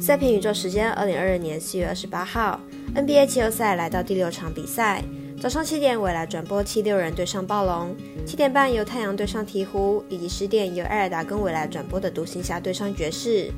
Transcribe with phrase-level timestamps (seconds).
[0.00, 2.60] 赛评宇宙时间：二零二二年四月二十八号
[2.94, 5.02] ，NBA 季后赛来到第六场比赛。
[5.40, 7.94] 早上七点，未来转播七六人对上暴龙；
[8.24, 13.50] 七点半由太阳对上鹈鹕，以及十点由艾尔达跟未来转播的独行侠对上爵士。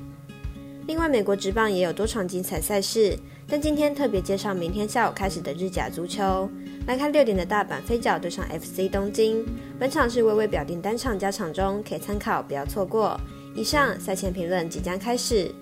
[0.86, 3.16] 另外，美国职棒也有多场精彩赛事，
[3.46, 6.50] 但今天特别介绍明天下午开始的日甲足球。
[6.86, 9.44] 来看六点的大阪飞脚对上 FC 东京，
[9.78, 13.20] 本场是微微表定单场加场中，可以参考，不要错过。
[13.54, 15.54] 以上赛前评论即将开始。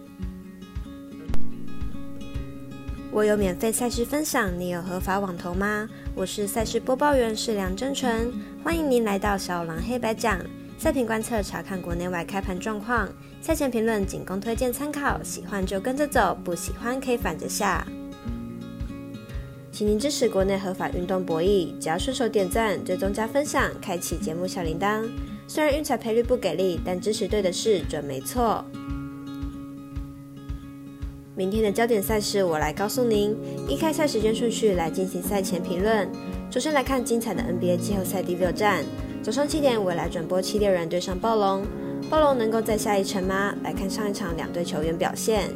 [3.19, 5.89] 我有免费赛事分享，你有合法网投吗？
[6.15, 8.33] 我是赛事播报员是梁真纯，
[8.63, 10.39] 欢迎您来到小狼黑白讲
[10.79, 13.09] 赛评观测，查看国内外开盘状况。
[13.43, 17.85] 赛前评论仅供推荐参考，喜欢就跟着走，不喜欢可以反着下。
[19.73, 25.05] 请您支持国内合法运动博弈，只要顺手点赞、追踪加分享，开启节目小铃铛。
[25.49, 28.65] 虽然运彩赔率不给力，但支持对的事准没错。
[31.39, 33.33] 明天的焦点赛事，我来告诉您。
[33.69, 36.09] 依开赛时间顺序来进行赛前评论。
[36.51, 38.83] 首先来看精彩的 NBA 季后赛第六战，
[39.23, 41.65] 早上七点，我来转播七六人对上暴龙。
[42.11, 43.55] 暴龙能够再下一城吗？
[43.63, 45.49] 来看上一场两队球员表现。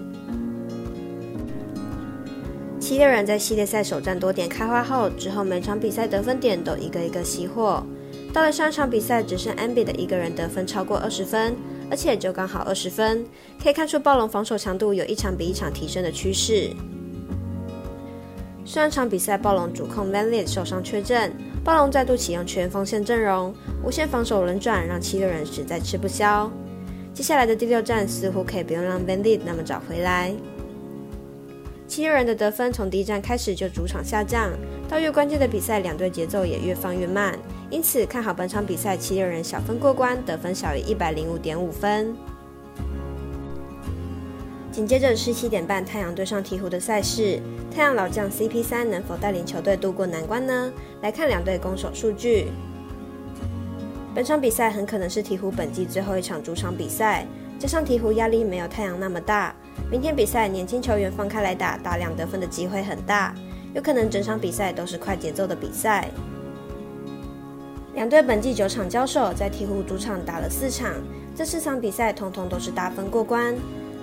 [2.78, 7.84] 七六人在系列赛首战多点开花后，之后每场比赛得分点都一个一个熄火。
[8.32, 11.56] 到了上一场比赛，只剩 a m b i 的一个人得分超过二十分。
[11.92, 13.22] 而且就刚好二十分，
[13.62, 16.70] 可以看出暴龙防守强度有一场比一场提升的趋势。
[18.64, 21.30] 上场比赛暴龙主控 Van l i t 受伤缺阵，
[21.62, 26.50] 暴龙再度启用全锋线阵容，无限防守轮转让七六人实在吃不消。
[27.12, 30.32] 接下来的第六战似乎可以不用让 Van l i t 那么早回来。
[31.86, 34.50] 七六人的得分从第一战开始就主场下降，
[34.88, 37.38] 到越关键的比赛，两队节奏也越放越慢。
[37.72, 42.14] 因此看好本场比赛七六人小分过关，得分小于一百零五点五分。
[44.70, 47.40] 紧接着是七点半太阳对上鹈鹕的赛事，
[47.74, 50.70] 太阳老将 CP 三能否带领球队渡过难关呢？
[51.00, 52.48] 来看两队攻守数据。
[54.14, 57.26] 本场比赛很可能是鹈鹕本季最后一场主场比赛，
[57.58, 59.54] 加上鹈鹕压力没有太阳那么大，
[59.90, 63.34] 明天比赛年轻球员放开来打，大量得分的机会很大，
[63.72, 66.10] 有可能整场比赛都是快节奏的比赛。
[67.94, 70.94] 两队本季九场交手，在鹈鹕主场打了四场，
[71.36, 73.54] 这四场比赛通通都是大分过关；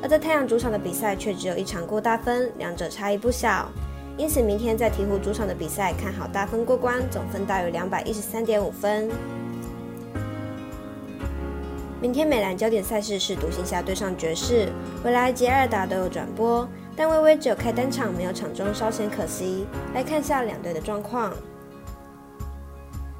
[0.01, 3.67] 而在太阳主场的比赛却只有一场过大分，两者差异不小。
[4.15, 9.09] 因此，明天在鹈鹕主场的比赛看好大分过关，总分大于两百一十三点五分。
[11.99, 14.69] 明天美兰焦点赛事是独行侠对上爵士，
[15.03, 19.65] 未来杰尔达都有转播，但微微只有开单场，没有场中，稍显可惜。
[19.95, 21.33] 来看下两队的状况。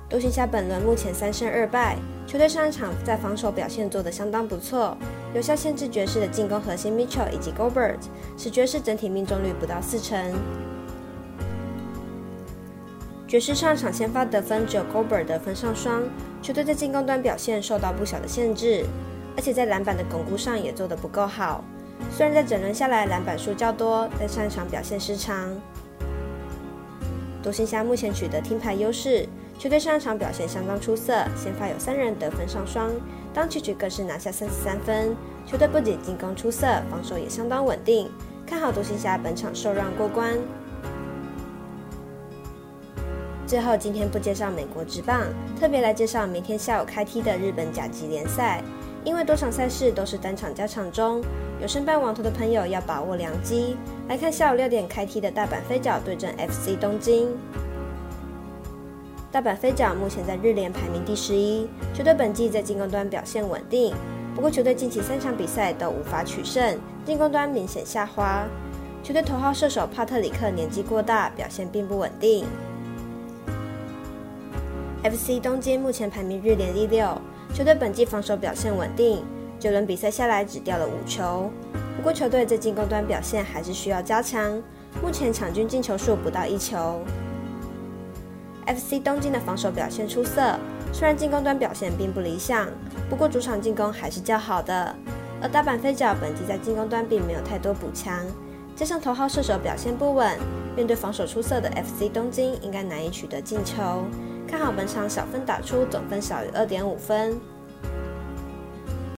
[0.10, 4.98] 独行侠本轮目前三胜二败，球队上一场在防守表现做得相当不错，
[5.36, 8.00] 有效限制爵士的进攻核心 Mitchell 以及 Gobert，
[8.36, 10.34] 使爵士整体命中率不到四成。
[13.28, 16.02] 爵士上场先发得分只有 Gobert 得分上双，
[16.42, 18.84] 球队在进攻端表现受到不小的限制，
[19.38, 21.64] 而且在篮板的巩固上也做得不够好。
[22.10, 25.56] 虽然在整轮下来篮板数较多，但上一场表现失常。
[27.44, 29.30] 独行侠目前取得听牌优势。
[29.60, 32.90] 球队上场表现相当出色，先发有三人得分上双，
[33.34, 35.14] 当曲曲更是拿下三十三分。
[35.46, 38.10] 球队不仅进攻出色，防守也相当稳定，
[38.48, 40.38] 看好独行侠本场受让过关。
[43.46, 45.24] 最后，今天不介绍美国职棒，
[45.60, 48.64] 特别来介绍明天下午开踢的日本甲级联赛。
[49.04, 51.22] 因为多场赛事都是单场加场中，
[51.62, 53.76] 有申办网投的朋友要把握良机。
[54.08, 57.28] 来看下午六点开踢的大阪飞脚对阵 FC 东京。
[59.32, 63.94] 大阪飞脚目前在日联排名第十一，球队本季在进攻端表现稳定，
[64.34, 68.44] 不过球队近期三场比赛都无法取胜，进攻端明显下滑。
[69.04, 72.48] 球队头号射手帕特里克年纪过大，表现并不稳定。
[75.04, 77.16] FC 东京目前排名日联第六，
[77.54, 79.24] 球队本季防守表现稳定，
[79.60, 81.52] 九轮比赛下来只掉了五球，
[81.96, 84.60] 不过球队在进攻端表现还是需要加强，
[85.04, 87.00] 目前场均进球数不到一球。
[88.70, 90.56] FC 东京的防守表现出色，
[90.94, 92.68] 虽然进攻端表现并不理想，
[93.10, 94.96] 不过主场进攻还是较好的。
[95.42, 98.24] 而大阪飞脚本季在进攻端并没有太多补强，
[98.76, 100.38] 加上头号射手表现不稳，
[100.76, 104.06] 面对防守出色的 FC 东京，应该难以取得进球。
[104.48, 107.40] 看好本场小分打出，总分小于二点五分。